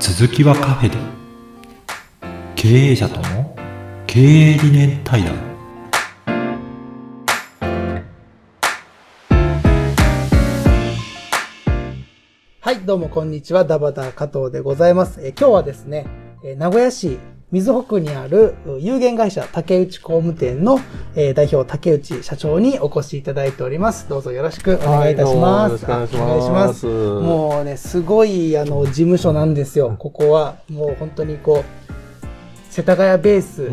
[0.00, 0.96] 続きはカフェで
[2.54, 3.56] 経営者との
[4.06, 5.36] 経営理念対談
[12.60, 13.64] はい、どうもこんにちは。
[13.64, 15.20] ダバダ加藤でございます。
[15.20, 16.06] え今日はですね、
[16.44, 17.18] え名古屋市
[17.50, 20.78] 水穂区にあるう有限会社竹内工務店の、
[21.16, 24.06] えー代表竹内社長にお越しいただいております。
[24.06, 25.86] どうぞよろしくお願いいたします。
[25.86, 29.96] はいどうもよろしくお願いしますもうね、すごいあの事務所なんですよ。
[29.98, 32.26] ここはもう本当にこう、
[32.70, 33.70] 世田谷ベース、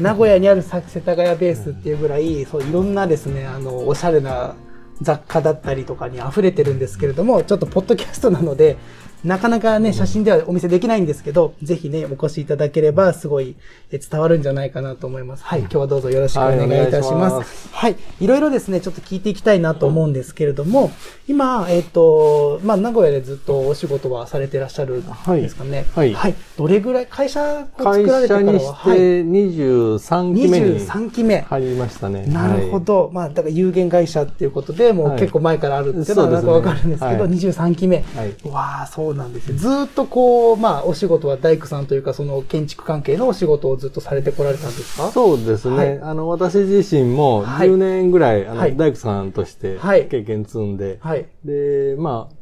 [0.00, 4.56] 名古屋にあるさ世田谷ベースっていうぐらい、そういろんなですね、あの、おしゃれな
[5.02, 8.76] 雑貨だったりとかに溢れてるんですけれども、ちょっとポッドキャストなので、
[9.24, 13.56] なかなかね、写真ではお見せできないんですけど、ぜひね、お越しいただければ、すごい
[13.90, 15.44] え伝わるんじゃないかなと思います。
[15.44, 17.30] はい、今日はどうぞよろしくお願いいたしま。
[17.30, 20.90] ますはい、いろいろですね、ちょっと聞いていきたいなと思うんですけれども、
[21.26, 25.86] 今、えっ、と、まあ、名古屋でずっとお仕事はされてらっしゃるんですかね。
[25.94, 31.40] はいはいどれぐらい、会社を会作られてからは、社にしてはい、23期目に23期目。
[31.40, 32.26] 入りましたね。
[32.26, 33.10] なるほど。
[33.12, 38.04] まあ、だから有限会社っていうことで、もうはい結構前からあるっていうのはなんかわかるんですけど、そうです23期目。
[38.14, 39.56] はいわあ、そうなんですよ。
[39.56, 45.10] ずーっとこう、まあ、お仕事は大工さんというか、その建築関係のお仕事をずっとされてこられたんですか？
[45.12, 45.76] そうですね。
[45.76, 46.00] はい。
[46.00, 47.68] あの、私自身もはい。
[47.68, 48.76] 10年ぐらい、あの、はい。
[48.76, 50.06] 大工さんとしてはい。
[50.08, 51.26] 経験積んで、はい。
[51.44, 52.34] で、まあ、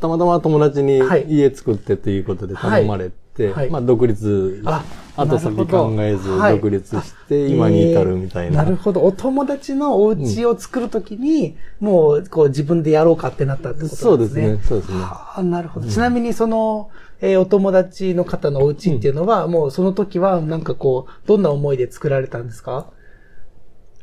[0.00, 1.26] たまたま友達にはい。
[1.28, 3.70] 家作ってということで頼まれて、はい。
[3.70, 4.84] まあ、独立、あ
[5.16, 8.62] 後先考えずはい独立して、今に至るみたいな。
[8.62, 9.02] えーなるほど。
[9.04, 14.48] お友達のお家を作るときに、もう、こう、自分でやろうかってなったってことですね。
[14.48, 14.60] ですね。
[14.68, 14.98] そうですね。
[14.98, 15.86] はあ、なるほど。
[15.88, 22.86] ちなみに、その、えーお友達の方のお家っていうのは、もうその時は、なんかこう、どんな思いで作られたんですか？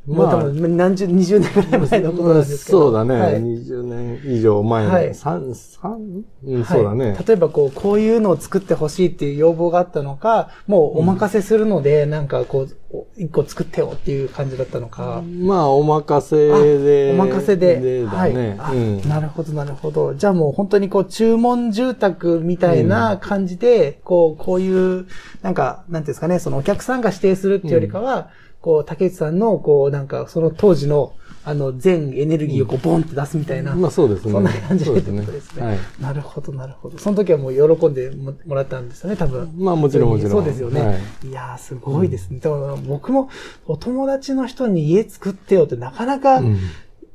[0.08, 2.80] もう多分何十、二十年ぐらい前のことなんですけど。
[2.80, 3.20] そうだね。
[3.20, 6.24] はい20年以上前の、はい三三？
[6.44, 7.16] うん、はいそうだね。
[7.28, 15.22] 例えばこう、こういうのを作ってほしいっていう要望があったのか、もうお任せするので、なんかこう、お一個作ってよっていう感じだったのか。
[15.24, 16.48] まあ、お任せ
[16.80, 17.12] で。
[17.14, 18.04] お任せで。
[18.06, 18.56] だね。
[18.58, 19.08] はい。
[19.08, 20.16] なるほど、なるほど。
[20.16, 25.06] じゃあもう本当にこう、注文住宅みたいな感じで、こう、こういう、
[25.44, 28.30] なんか、なんていうんですかね、そのお客さんが指定するっていうよりかは、
[28.62, 31.14] こう、竹内さんの、こう、なんか、その当時の、
[31.44, 33.74] あの、全エネルギーをこう、ボンって出すみたいな。
[33.74, 34.32] まあ、そうですね。
[34.32, 35.66] そんな感じでってことですね。
[35.66, 35.78] はい。
[36.00, 37.00] なるほど、なるほど。
[37.00, 39.52] その時はもう喜んでももらったんですよね、多分。
[39.58, 40.32] まあ、もちろんもちろん。
[40.32, 40.82] そうですよね。
[40.82, 42.40] はいい、やー、すごいですね。
[42.40, 43.30] でも僕も
[43.66, 46.60] お友達の人に家作ってよってなかなか、うん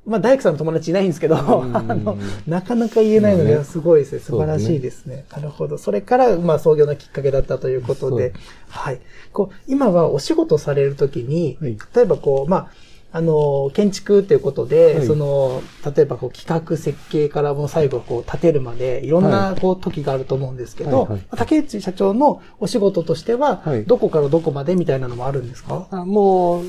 [0.07, 1.41] まあ、大工さんの友達いないんですけど、ん
[1.77, 4.21] あの、なかなか言えないので、すごいですね。
[4.21, 5.25] 素晴らしいですね。
[5.33, 5.79] なるほど。
[5.79, 8.33] それから、まあ、創業のきっかけだったということで
[8.69, 9.01] はい。
[9.33, 12.69] こう、今はお仕事されるときに、はい例えばこう、まあ、
[13.17, 15.07] あの、建築っていうことで、はい。
[15.07, 15.63] その、
[15.97, 21.21] 例えばこう企画設計からもう最後こう建てるまで、いろんなはこう時があると思うんですけど、はいはい。
[21.35, 23.85] 竹内社長のお仕事としては、はい。
[23.87, 25.87] どこからどこまでみたいなのもあるんですか？
[25.91, 26.65] あもう、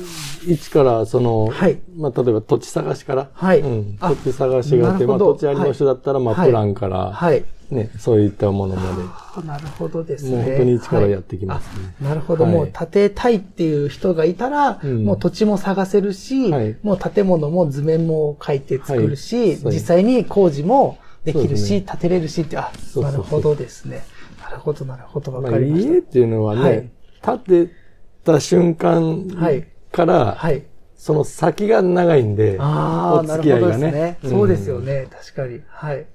[0.46, 1.78] 一から、その、はい。
[1.98, 3.60] まあ、例えば土地探しから、はい。
[3.60, 6.48] うん、あ土地探しがあって、まあ、土地ありの人だったら、まあ、はい。
[6.48, 7.44] プランから、はい。
[7.70, 8.82] ね、そういったものま
[9.36, 10.30] あなるほどですね。
[10.30, 12.44] もう本当に一からやってきますねはいあなるほど。
[12.44, 24.02] はいもう建てたいっていう人がいたら、うんもう土地も探せるし、はいもう建物も図面も書いて作るし、実際に工事もできるし、ね建てれるしって、あ、なるほどですね。
[24.42, 25.38] なるほど、なるほど、で。
[25.38, 25.92] まあ、わかりました。
[25.92, 26.90] 家っていうのはね、はい
[27.20, 27.72] 建て
[28.24, 30.62] た瞬間はいから、はい。
[30.96, 33.92] その先が長いんで、ああ、お付き合いがね。
[33.92, 34.18] ね。
[34.24, 34.80] んそうですよ。
[34.80, 35.06] ね。
[35.10, 35.60] 確かに。
[35.68, 36.06] はい。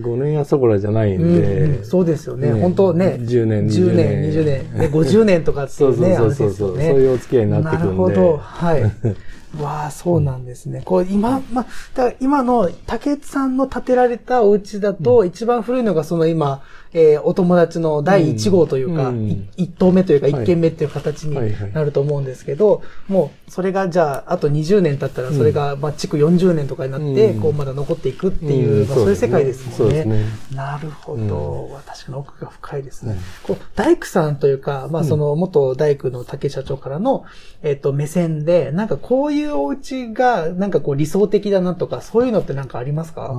[0.00, 2.52] 5年やそこらじゃないんうんで、うんそうですよね。
[2.52, 3.18] ね本当ね。
[3.20, 6.88] 10年10 20年、年20年、ね、50年とかってい そううそうそうそうそう、ね。
[6.90, 7.86] そういうお付き合いになってくるんで。
[7.86, 8.36] なるほど。
[8.38, 8.82] はい。
[9.60, 10.82] わあ、そうなんですね。
[10.84, 16.62] こう、今、まあ、だ今の竹内さんの建てられたお家だと、一番古いのがその今、
[16.94, 20.42] えーお友達の第1号というか、うんい一棟目というか、はい。
[20.44, 21.72] 一軒目っていう形にはいはい。
[21.72, 27.40] なると思うんですけど、もう、それがじゃあ、あと20年経ったら、それが、まあ、築40年とかになって、うん。
[27.40, 28.88] こう、まだ残っていくっていう、うん。
[28.88, 30.04] まあ、そういう世界ですもんね。
[30.04, 30.24] ね。
[30.54, 31.80] なるほど。
[31.86, 33.12] 確かに奥が深いですね。
[33.12, 33.56] うん。
[33.56, 37.24] こう、大工さんというか、まあ、その、元大工の竹社長からの、
[37.62, 43.32] えっと、目線で、なんかこういうお家が、なんかこう理想的だなとか、そういうのってなんかありますか？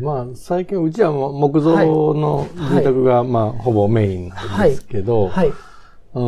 [0.00, 1.74] まあ、最近、うちは木造
[2.14, 5.52] の住宅が、まあ、ほぼメインなんですけど、はい。
[6.14, 6.20] う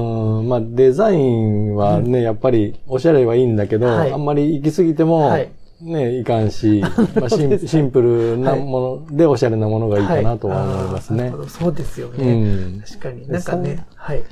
[0.42, 5.50] ん、まあ、デザインはね、やっぱり、おしゃれはいいんだけど、はいあんまり行き過ぎても、はい
[5.80, 6.82] ね、いかんし、
[7.14, 11.24] まあシン、シンプルなものでおしゃれなものがいいかなとは思いますね。
[11.24, 12.34] あーなるほどそうですようね。
[12.78, 12.80] ん。
[12.80, 13.28] 確かに。
[13.28, 14.22] なんかね、はい。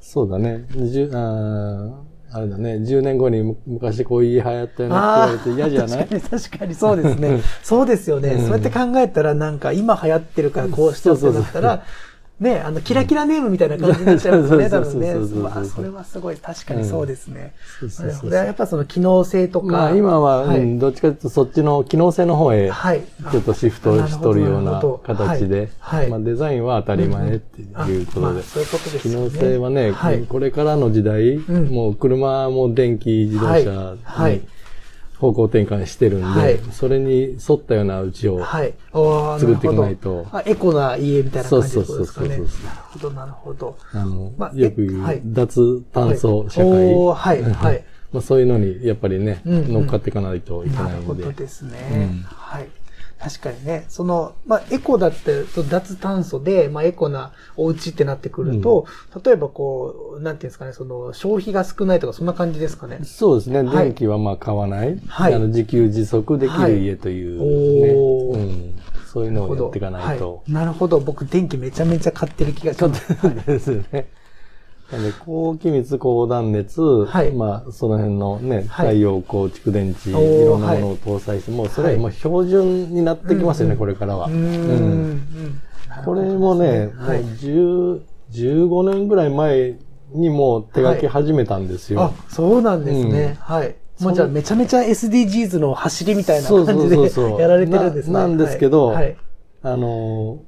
[0.00, 0.66] そうだね。
[0.74, 2.74] じゅあーあれだね。
[2.74, 6.06] 10年後にむ昔こういう家流行ったよなって言われて嫌じゃない？
[6.08, 7.40] 確かに確かにそうですね。
[7.62, 8.30] そうですよね。
[8.30, 11.84] うんそうやって考えたらなんか今流行ってるからこうしちゃってだったら、
[12.40, 15.14] ね、あの、キラキラネームみたいな感じになっちゃいますね、多分ね。
[15.42, 17.52] まあ、それはすごい、確かにそうですね。
[18.30, 19.66] やっぱその機能性とか。
[19.66, 23.02] まあ今は、はいうんどっちかというとそっちの機能性の方へはい。
[23.32, 25.70] ちょっとシフトしとるような形で、
[26.08, 29.24] まあデザインは当たり前っていうことでそういうことです機よね。
[29.24, 30.22] 能性はね、はい。
[30.22, 34.40] これからの時代、んもう車も電気自動車はい
[35.18, 38.74] 方向転換してるんで、はいそれに沿ったようなうちを、はい。
[38.92, 42.28] おー作っていかないとあ、エコな家みたいな感じですかね。
[42.28, 43.76] なるそうそうそうほど、なるほど。
[43.92, 47.84] あの、まあよく言う、えはい脱炭素社会、はい、はい。
[48.12, 51.06] まあそういうのにやっぱりね、うんうん乗っかっていかないといけなるないんで。
[51.06, 51.78] ほどですね。
[51.92, 52.68] うんはい。
[53.20, 58.86] 確かにね、その、まあ、エコだって、脱炭素で、まあ、エコなお家ってなってくると、
[59.24, 63.00] 例えばこう、なんていうんですかね、その、消費が少ないとか、そんな感じですかね。
[63.02, 63.62] そうですね。
[63.62, 65.00] はい電気はまあ買わない。
[65.08, 68.74] はいあの自給自足できる家という、はいうん。
[69.06, 70.36] そういうのをやっていかないと。
[70.36, 71.00] はいなるほど。
[71.00, 73.46] 僕、電気めちゃめちゃ買ってる気がします。
[73.46, 74.08] ですよね。
[74.90, 77.32] で、高気密、高断熱、はい。
[77.32, 78.86] まあ、その辺のね、はい。
[78.88, 83.78] 太陽光蓄電池、いおーろんなものを搭載して、もうそれはもう標準になってきますよね、うんうん。
[83.78, 84.28] これからは。
[86.04, 88.00] これもね、もうはい10
[88.32, 89.78] 15年ぐらい前
[90.12, 92.02] にもう手書き始めたんですよ。
[92.02, 93.36] あ、そうなんですね。
[93.40, 93.76] はい。
[94.00, 97.36] もうじゃあめちゃめちゃ SDGs の走りみたいな感じそうそうそうそう。
[97.36, 98.14] で やられてるんですね。
[98.14, 98.96] ななんですけどはい。
[98.96, 99.16] はい。
[99.62, 100.38] あの、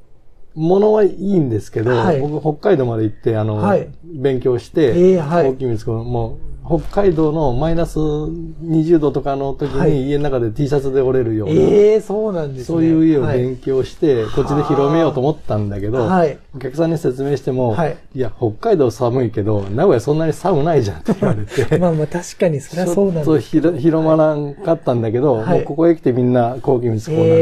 [0.55, 2.21] ものはいいんですけど、はい。
[2.21, 3.89] 僕北海道まで行って、あの、はい。
[4.05, 5.51] 勉強して、ええはい。
[5.51, 12.65] 大きい光子もう、北海道のマイナス20度とかの時はいに家の中で T シャツで折れるような、ええそうなんですね。
[12.65, 23.31] そういう家をはい勉強して、こっちで広めようと思ったんだけど、はいお客さんに説明しても、はいい、や、北海道寒いけど、名古屋そんなに寒ないじゃんって言われて、 まあまあ確かにそれはちそうなんです。
[23.57, 27.37] ょっと広まらんかったんだけど、はいもうここへ来てみんな高気密高断熱っ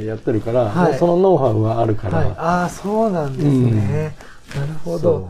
[0.00, 2.26] てやってるから、はいもうそのノウハウはあるから、はい。
[2.36, 4.14] ああ、そうなんですね。
[4.54, 5.28] なるほそど。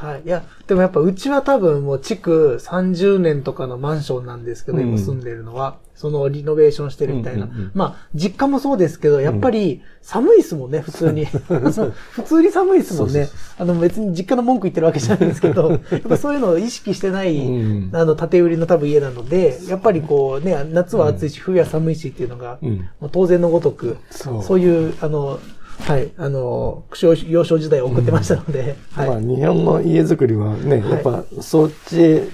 [0.00, 0.22] はい。
[0.24, 7.44] いや、でもやっぱうちは多分もう築30年とかのマンションなんですけど、うん今住んでるのは、そのリノベーションしてるみたいな。
[7.44, 7.70] うんうんうん。
[7.74, 11.26] まあ、実家もそうですけど、やっぱり寒いですもんね、普通に。
[11.52, 13.28] 普通に寒いですもんね。
[13.58, 17.90] あの別に実家の文句言ってるわけじゃないんですけど、 やっぱそういうのを意識してない、うん。
[17.92, 22.88] あの、建売りの多分家なので、やっぱりこうね、夏は暑いし、冬は寒いしっていうのが、うん。
[23.00, 25.38] もう当然のごとく、そういう、あの、
[25.80, 29.08] はい、あの、幼幼少時代を送ってましたので、 はい。
[29.08, 32.28] まあ、日本の家づくりはね、はいやっぱそっちへ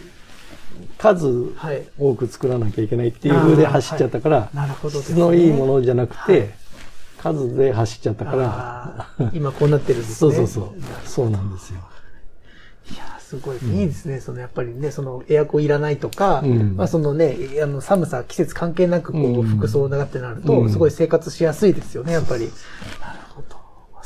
[0.98, 1.86] 数はい。
[1.98, 5.20] 多く作らなきゃいけないっていう風で走っちゃったから、なるほどです質ね。
[5.20, 6.50] のいいものじゃなくて、はい
[7.34, 10.14] 数で走っちゃったから、今こうなってるんですね。
[10.16, 10.66] そうそうそう。
[11.04, 11.80] そうなんですよ。
[12.92, 14.20] いや、すごい、いいですね。
[14.20, 22.50] その、やっぱりね、その、エアコンいらないとか、うんまあ、そのね、あの、寒さ、季節関係なく、こう、うん服装長ってなると、うんすごい生活しやすいですよね、やっぱり。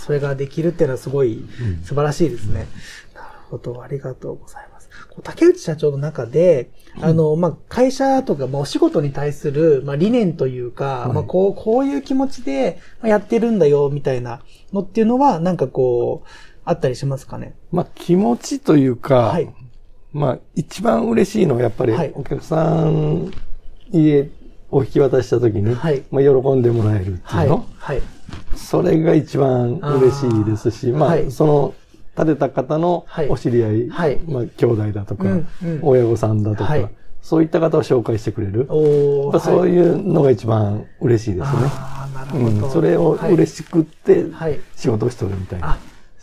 [0.00, 1.44] それができるっていうのはすごい
[1.84, 2.66] 素晴らしいですね。
[3.14, 4.88] なるほど、ありがとうございます。
[5.22, 6.70] 竹内社長の中で、
[7.00, 14.40] あの、まあ、会社とか、まあ、お仕事に対する、まあ、理念というか、はいまあ、こう、こういう気持ちでまあやってるんだよ、みたいな
[14.72, 16.28] のっていうのは、なんかこう、
[16.64, 17.54] あったりしますかね？
[17.72, 19.52] まあ、気持ちというか、はい
[20.12, 23.32] まあ、一番嬉しいのはやっぱりはい、お客さん
[23.90, 24.30] 家
[24.70, 27.66] を引き渡した時に、はいまあ、喜んでもらえるっていうはいの、。
[27.76, 28.02] はい。
[28.54, 31.30] それが一番嬉しいですし、まあ、はい。
[31.30, 31.74] その、
[32.16, 33.28] 建てた方のはい。
[33.28, 34.18] お知り合い、はい。
[34.26, 35.80] まあ、兄弟だとか、うんうん。
[35.82, 36.88] 親御さんだとか、はい。
[37.22, 38.66] そういった方を紹介してくれる。
[38.68, 39.70] おそうはい。
[39.70, 41.62] いうのが一番嬉しいですね。
[42.34, 43.32] うん、それをはい。
[43.32, 44.58] 嬉しくってはい。
[44.76, 45.72] 仕事をしておるみたいな。
[45.72, 45.78] あ、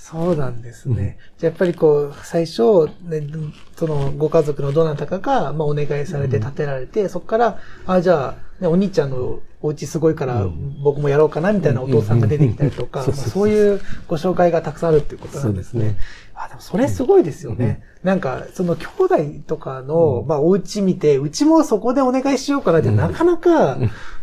[0.10, 1.18] そうなんですね。
[1.38, 3.28] じゃあやっぱりこう、最初、ね、
[3.76, 10.48] そのご家族のどなたかが、まあ、お願いされて建てられて、そこから、あ、じゃあ、ね、お兄ちゃんのお家すごいから、
[10.82, 15.80] 僕もやろうかな、みたいなお父さんが出てきたりとか、そういうご紹介がたくさんあるっていうことなんですね。
[15.80, 16.00] そうですね。
[16.36, 17.84] あ、でもそれすごいですよね。
[18.02, 23.78] なんか、その兄弟とかの、まあ、お家見て、うちもそこでお願いしようかなって、なかなか、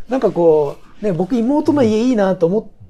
[0.08, 2.83] なんかこう、ね、僕妹の家いいなと思っ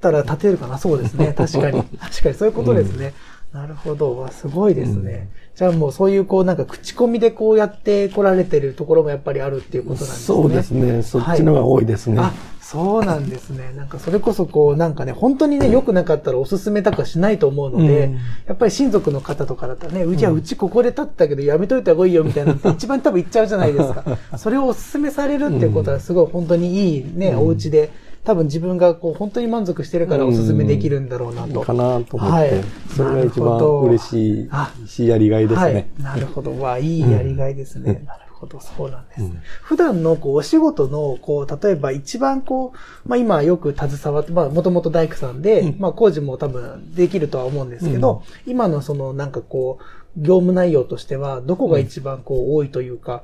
[0.00, 0.78] たら建てるかな。
[0.78, 1.34] そうですね。
[1.36, 1.82] 確かに。
[1.82, 3.14] 確かにそういうことですね。
[3.52, 4.16] なるほど。
[4.18, 5.28] わ、すごいですね。
[5.54, 10.26] じゃあもうそういうこうなんか口コミでこうやって来られてるところもやっぱりあるっていうことなんですね。
[10.26, 11.02] そうですね。
[11.02, 12.18] そっちのが多いですね。
[12.20, 13.72] あ、そうなんですね。
[13.74, 24.04] なんかそれこそこうなんかね、本当にね、良くなかったらおすすめとかしないと思うので、うんやっぱり親族の方とかだったらね、うちはうちここで建ったけどやめといた方がいいよみたいなのって一番多分言っちゃうじゃないですか。
[24.36, 27.90] それをおすすめされるっていうことはすごい本当にいいね、お家で、
[28.28, 31.62] 多分自分がこう本当に満足してるからおすすめできるんだろうなと。
[31.62, 35.60] かなと思って、はいそれが一番嬉しいあし、やりがいですね。
[35.62, 35.86] はい。
[36.02, 36.60] なるほど。
[36.60, 38.02] わ、いいやりがいですね。
[38.04, 39.22] なるほど、そうなんです。
[39.22, 53.22] うん普段のこうお仕事の、こう、例えば一番こう、まあ今よく携わって、まあもともと大工さんで、うんまあ工事も多分できるとは思うんですけど、今のそのなんかこう、業務内容としては、どこが一番こう多いというか、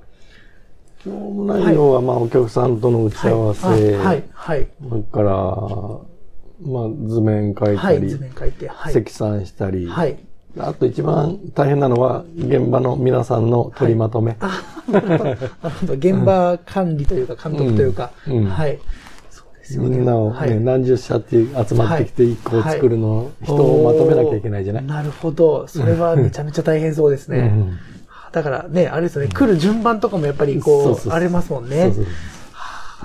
[1.04, 4.68] 業務内容は、まあ、お客さんとの打ち合わせ、はい、はい、はい。
[4.88, 5.34] それから、
[6.66, 8.92] まあ、図面描いはい、たり、図面書いて、はい。
[8.92, 10.16] 積算したり、はい。
[10.58, 14.36] あと一番大変なのは、現場の皆さんの取りまとめ。
[15.98, 18.78] 現場管理というか、監督というか、うんうんはい。
[19.28, 19.88] そうですよね。
[19.90, 21.36] みんなを、ねはい何十社って
[21.68, 25.66] 集まってきて一個を作るの、人をまとめなきゃいけないじゃない、なるほど。
[25.66, 27.38] それはめちゃめちゃ大変そうですね。
[27.38, 27.93] うん
[28.34, 31.92] だからね、あれですよね、来る順番とかもやっぱりこう、ありますもんね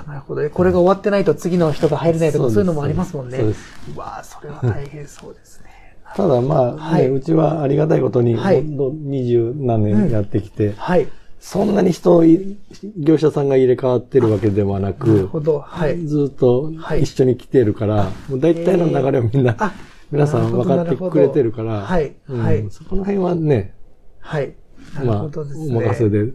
[0.06, 0.48] なるほどね。
[0.48, 3.38] これが終わってないと次の人が入れないとかそういうのもありますもんね。
[3.38, 3.54] そう
[3.96, 5.70] わあそれは大変そうですね。
[6.16, 11.06] ただまあ、ねはいうちはありがたいことに、二十何年やってきて、はい。
[11.38, 12.58] そんなに人い、
[12.98, 15.60] 業者さんが入れ替わってるわけではななるく、ほど。
[15.60, 16.04] はい。
[16.06, 19.72] ずっとはい一緒に来てるから、もう大体の流れをみんな、あ、
[20.10, 23.74] 皆さん分かってくれてるから、はいうんはいそこの辺はね、
[24.18, 24.54] はい。
[24.94, 25.76] なるまあ、ほどですね。
[25.76, 26.32] お任せで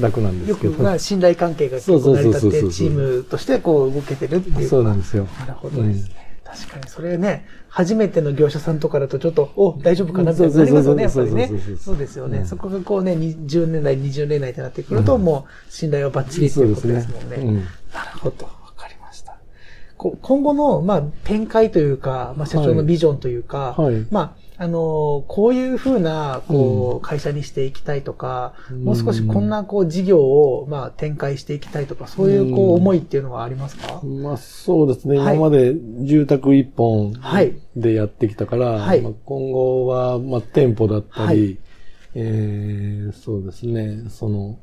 [0.00, 0.74] 楽なんでよすけど。
[0.74, 4.68] くまあ信頼関係が結構成り立って、チームとしてこう動けてるっていう。
[4.68, 5.26] そうなんですよ。
[5.40, 6.28] なるほどですね。
[6.48, 12.38] 確かに、それね、初めての業者さんとかだとちょっと、お、大丈夫かなみたいになりますよね、やっぱりねそうですよね。
[12.38, 17.36] うんそこがこうね、に10年代、20年代ってなってくると、もう信頼はバッチリっていうことですもんね。
[17.36, 19.36] うんなるほど、わかりました。
[19.98, 28.84] こう今後の、まあ、展開というか、まあ、社長のビジョンというか、はいまあ、あのーこういうふうな、こう、会社にしていきたいとか、うん。
[28.84, 34.00] もう少しこんな、こう、事業を、まあ、展開していきたいとか、そういう、こう、うん思いっていうのはありますか？
[34.04, 35.36] まあそうですね、はい。
[35.36, 39.00] 今まで住宅一本はいでやってきたから、はい。
[39.00, 41.58] まあ、今後はまあ店舗だったり、はい。
[42.14, 44.58] えーそうですね、その、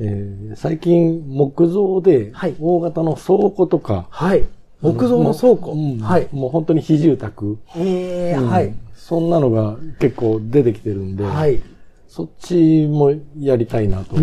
[0.00, 2.56] えー最近木造ではい。
[2.58, 4.44] 大型の倉庫とか、はい。
[4.80, 5.74] 木造の倉庫。
[5.74, 6.28] もううんはい。
[6.32, 8.74] もう本当に非住宅、ええうんはい。
[8.94, 11.60] そんなのが結構出てきてるんで、はい。
[12.06, 14.16] そっちもやりたいなと。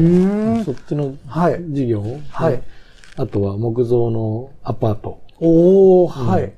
[0.63, 2.61] そっちのはい事業、はい。
[3.17, 5.21] あとは木造のアパート。
[5.39, 6.53] おー、はい。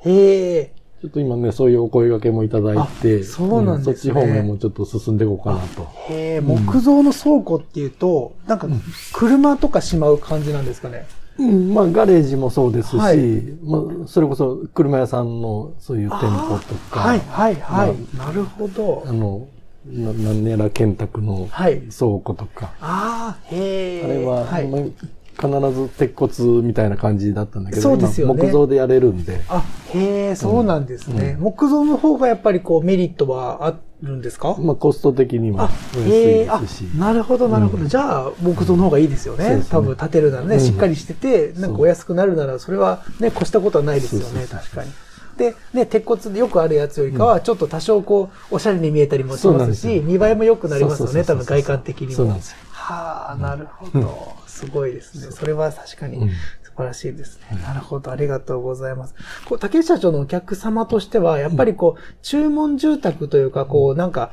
[0.00, 0.72] へえ。
[1.00, 5.88] ちょっと今ね、そういうお声掛けもいただいて、あそうなんですねそっち方面もちょっと進んでいこうかなと。
[6.08, 8.66] へえ、木造の倉庫っていうと、なんか、
[9.12, 11.06] 車とかしまう感じなんですかね。
[11.38, 13.18] うん、まあ、ガレージもそうですし、はい
[13.62, 18.16] まあ、それこそ車屋さんのそういう店舗とか、はい、はい、はい。
[18.16, 19.12] なるほどあ。
[19.12, 19.46] の、
[19.86, 21.80] な何やら建託のはい。
[21.82, 24.04] 倉庫とか、ああ、へえ。
[24.04, 24.66] あれは、はい。
[24.66, 24.80] まあ
[25.38, 29.62] 必ず鉄骨みたいな感じだったんだけど、そうですよね今木造でやれるんで、あ、
[29.94, 31.36] へえ、そうなんですね。
[31.38, 34.56] うん木造の方がやっぱりこうメリットはあるんですか？
[34.58, 37.84] まあ、コスト的にもあお、安いですし、、なるほど、なるほど。
[37.84, 39.56] じゃあ、木造の方がいいですよね。
[39.56, 39.64] ね。
[39.68, 40.60] 多分建てるならね、うん。
[40.60, 44.90] しっかりしてて、なんかお安くなるなら、それはね、越したことはないですよね、確かに。
[45.36, 50.02] で、ね、鉄骨でよくあるやつよりかは、ちょっと多少こう、おしゃれに見えたりもしますすよ。
[50.02, 52.12] 見栄えも良くなりますよね、多分外観的にも。
[52.12, 52.56] そうなんですよ。
[52.92, 54.34] はあ、なるほど。
[54.46, 55.32] すごいですね。
[55.32, 57.58] それは確かにうん素晴らしいですね。
[57.62, 58.10] なるほど。
[58.12, 59.14] ありがとうございます。
[59.46, 64.30] こう、竹内社長のお客様としては、やっぱりこう、注文住宅というか、こう、なんか、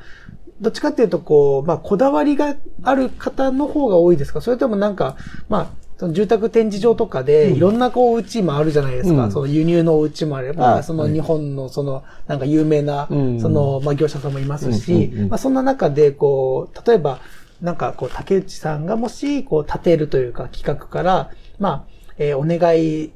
[0.61, 4.41] どっちかっていうと、こう、まあ、こだわりがある方の方が多いですか？
[4.41, 5.17] それともなんか、
[5.49, 9.25] まあ、その住宅展示場とかで、いろんなこう、うちもあるじゃないですか。
[9.25, 17.19] うんその輸入のうちもあれば、はいその日本のその、なんか有名な、うんその、まあ、業者さんもいますし、うんうんうんまあ、そんな中で、こう、例えば、
[17.61, 21.83] なんかこう、竹内さんがもし、こう、立てるというか、企画から、まあ、
[22.17, 23.11] えーお願い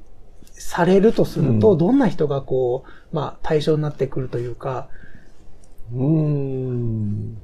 [0.51, 4.87] されるとすると、うんどんな人がこう、まあ、対象になってくるというか、
[5.93, 7.37] うーん。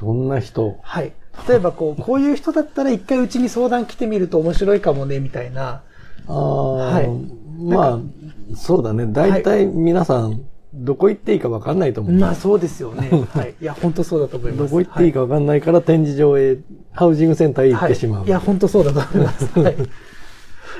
[0.00, 0.78] どんな人？
[0.82, 1.12] はい。
[1.48, 5.82] 例えば、こう、こういう人だったら一回うちに相談来てみると面白いかもね、みたいな。
[6.28, 7.08] ああ、い
[7.58, 7.98] まあ、
[8.54, 9.06] そうだね。
[9.06, 10.42] 大体皆さん、
[10.76, 12.12] どこ行っていいか分かんないと思う。
[12.12, 13.08] まあ、そうですよね。
[13.32, 13.54] はい。
[13.60, 14.62] いや、本当そうだと思います。
[14.64, 16.58] どこ行っていいか分かんないから、展示場へ、
[16.92, 18.20] ハウジングセンターへ行ってしまう。
[18.20, 18.28] はい。
[18.28, 19.58] いや、本当そうだと思います。
[19.58, 19.76] はい。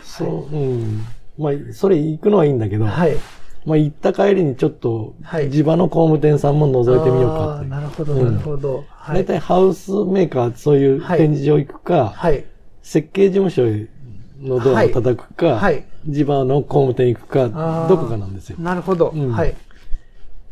[0.02, 1.04] そう、うん。
[1.38, 3.16] まあ、それ行くのはいいんだけど、はい。
[3.64, 7.68] まあ、行った帰りにちょっと、はい地場の工務店さんも覗いてみようかって。
[7.68, 8.84] なるほど、うんなるほど。
[8.90, 9.16] はい。
[9.16, 12.44] 大体ハウスメーカー、そういうはい展示場行くか、はい。
[12.82, 13.88] 設計事務所へ
[14.40, 18.56] のドアを叩くか、はい地場の工務店行くかどこかなんですよ。
[18.60, 19.08] なるほど。
[19.08, 19.56] うんはい。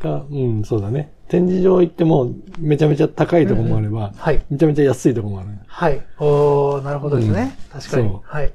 [0.05, 1.13] か、うん、そうだね。
[1.29, 4.45] 展示場行っても、めちゃめちゃ高いとこもあれば、はい。
[4.51, 5.49] めちゃめちゃ安いとこもある。
[5.67, 6.03] はい。
[6.19, 7.57] おー、なるほどですね。
[7.75, 8.21] うん確かに。
[8.23, 8.53] はい。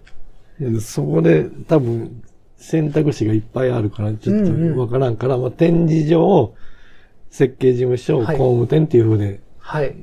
[0.59, 2.21] でそこで多分
[2.57, 6.53] 選択肢がいっぱいあるから、ちょっうんうんとわからんから、まあ、展示場、
[7.29, 9.95] 設計事務所、はい工務店っていう風で、はい。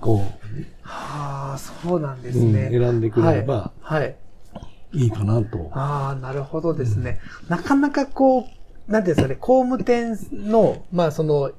[0.00, 0.18] こう、
[0.82, 2.68] はあ、そうなんですうんね。
[2.70, 4.02] 選んでくれればはい。
[4.02, 4.16] はい
[4.92, 5.70] いいかなと。
[5.74, 7.20] ああ、なるほどですね。
[7.48, 8.44] なかなかこう、
[8.88, 11.52] なんていうんですかね、工務店の、まあその、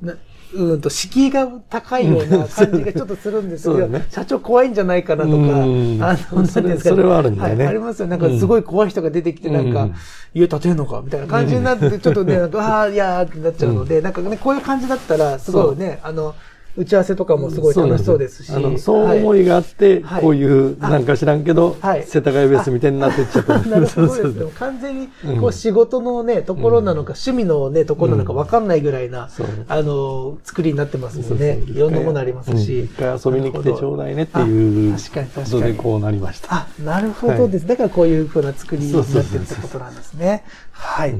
[0.00, 0.14] な
[0.54, 4.06] うーんと、敷居が高いような感じがちょっとするんですけど、ね。
[4.10, 5.42] 社長怖いんじゃないかなとか、うん。
[5.42, 6.78] あの、なんていうんですかね。
[6.78, 7.64] それはあるんだよね。
[7.64, 8.08] はいありますよ。
[8.08, 9.94] なんかすごい怖い人が出てきて、なんか、うん。
[10.34, 16.34] 家建てるのかみたいな感じになって、ちょっとね、ああ、いやーってなっちゃうので、なんかね、こういう感じだったら、すごいね、あの、
[16.76, 18.52] 打ち合わせとかもすごい楽しそうですし。
[18.52, 23.58] あの、そう思いいがあって、はいこういう、なんか知らんけど、はい世田谷ベースみたいになってっちゃった。
[23.68, 24.22] なるほそうどです。
[24.22, 31.58] でそうそうも完全に、うんこう仕事のね、ところなのか、趣味のね、ところなのか分かんないぐらいな、そうあの、作りになってますもんね。
[31.58, 32.84] そうそういろんなものありますうんし。
[32.84, 36.54] 一回遊びに来てちょうだいねっていあう確かに確かにことでこうなりました。
[36.54, 37.66] あ、なるほどです。
[37.66, 40.44] だからこういう風な作りになってるってことなんですね。
[40.70, 41.14] はい。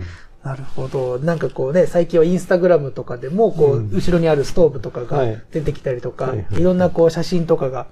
[0.45, 1.19] うんなるほど。
[1.21, 3.91] なんかこうね、最近はインスタグラムとかでも、こう、うん。
[3.91, 5.43] 後ろにあるストーブとかがはい。
[5.53, 6.63] 出てきたりとか、はいはいい。
[6.65, 7.87] ろんなこう写真とかが。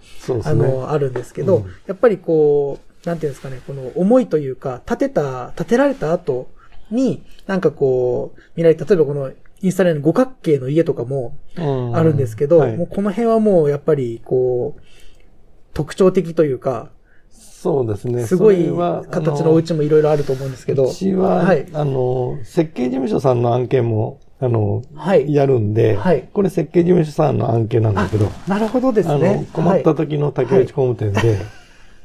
[0.45, 1.65] あの、あるんですけど、うん。
[1.87, 6.51] やっぱりこう、なんていうんですかね、この思いというか、建てた、建てられた後
[6.91, 9.31] に、なんかこう、見られ例えばこの、
[9.63, 11.97] インスタの五角形の家とかもうん。
[11.97, 12.77] あるんですけど、はい。
[12.77, 14.81] もうこの辺はもうやっぱりこう、
[15.73, 16.91] 特徴的というか、
[17.63, 18.25] そうですね。
[18.27, 18.71] すごい
[19.11, 25.35] 形のお家もいろいろあると思うんですけど、うちは、はいあの、設計事務所さんの案件も、あの、はい。
[25.35, 29.63] やるんで、はいこれ設計事務所さんの案件なんだけど、なるほどですあねの、。
[29.63, 31.37] 困った時の竹内工務店で、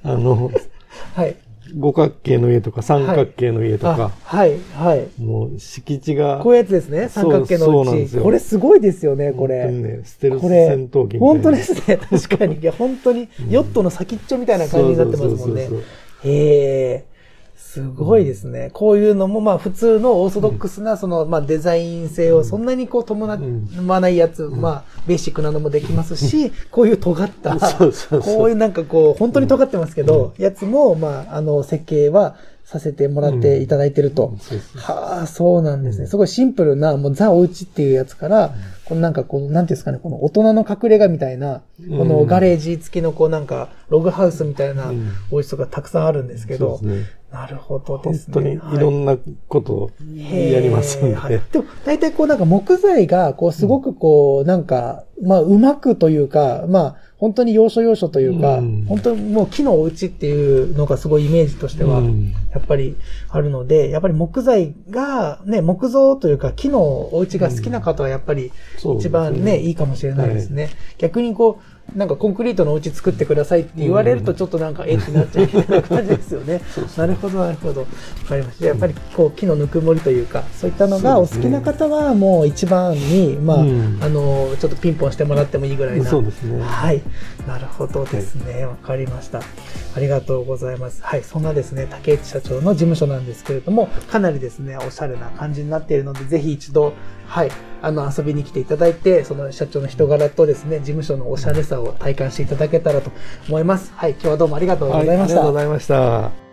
[0.03, 0.51] あの、
[1.15, 1.37] はい。
[1.75, 1.79] はい。
[1.79, 5.21] 五角形の家とか三角形の家とか、あはい、はい。
[5.21, 7.71] もう敷地が、こういうやつですね、三角形のうち。
[7.71, 9.63] そうそうなんですよこれすごいですよね、これ。
[9.63, 11.27] 本当にね、ステルスこれ戦闘機みたいな。
[11.27, 11.97] 本当ですね。
[11.97, 12.59] 確かに。
[12.59, 15.69] いや、本当に、ヨットの先っちょみたいな感じになってますもんね。
[16.23, 17.14] へえ。
[17.55, 18.25] すごい。
[18.25, 18.69] ですね。
[18.73, 23.37] こういうのも、まあ、普通のオーソドックスな、その、まあ、デザイン性をそんなにこう、伴
[23.85, 27.55] わないやつ、まあ、ベーシックなのもできますし、こういう尖った、
[28.19, 34.33] こういうなんかこう、本当に尖ってますけど、やつも、まあ、あの、設計はさせてもらっていただいてると。
[34.75, 36.07] はあ、そうなんですね。
[36.07, 41.97] すごいシンプルな、もうザおうちっていうやつから、このなんかこの、なんていうんですかね、この大人の隠れ家みたいな、うん。
[41.99, 45.11] このガレージ付きのこうなんか、ログハウスみたいなうん。
[45.29, 46.79] お家とかたくさんあるんですけど。
[47.35, 48.33] なるほどで本すね。
[48.33, 49.17] 当にいろんな
[49.49, 51.15] ことをやりますんで。
[51.15, 51.41] はい。
[51.51, 58.85] でも、大体こうなんか木材が、こうすごくこう、なんか、まあうまくというか、まあ本当に要所要所というか、うん。
[58.87, 62.33] 本当にもう木のお家っていうのがすごいイメージとしては、うん。
[62.53, 62.95] やっぱり
[63.29, 70.69] あるので、やっぱり木材が、ね、木造というか木のお家が好きな方はやっぱりそうです一番ね、いいかもしれないですね。
[70.97, 76.61] 逆にこう、なんかコンクリートのお家作ってくださいって言われるとちょっとなんか、えってなっちゃうみたいな感じですよね。
[76.97, 77.81] なるほど、なるほど。
[77.81, 77.87] わ
[78.27, 78.65] かりました。
[78.65, 86.09] やっぱりこう木のぬくもりというか、そういったのがお好きな方はもう一番に、まあ、うんあの、ちょっとピンポンしてもらってもいいぐらいな。
[86.09, 86.61] そうですね。
[86.61, 87.01] はい。
[87.47, 88.65] なるほどですね。
[88.65, 89.39] わ、かりました。
[89.39, 91.01] ありがとうございます。
[91.01, 91.23] はい。
[91.23, 96.93] そんなですね、竹内社長の事務所なんですけれども、かなりですね、おしゃれな感じになっているので、ぜひ一度、
[97.27, 97.51] はい。
[97.85, 103.11] あの、遊びに来ていただいて、その社長の人柄とですね、事務所のおしゃれさを体感していただけたらと
[103.47, 103.93] 思います。
[103.95, 104.11] はい。
[104.11, 105.19] 今日はどうもありがとうございました。
[105.19, 106.44] はいありがとうございました。